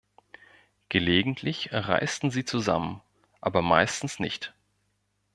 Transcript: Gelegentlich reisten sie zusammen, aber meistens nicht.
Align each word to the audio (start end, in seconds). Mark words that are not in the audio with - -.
Gelegentlich 0.89 1.73
reisten 1.73 2.31
sie 2.31 2.43
zusammen, 2.43 3.01
aber 3.39 3.61
meistens 3.61 4.17
nicht. 4.17 4.51